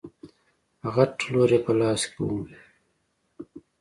[0.93, 2.31] غټ لور يې په لاس کې و.